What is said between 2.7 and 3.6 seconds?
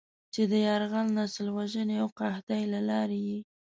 له لارې یې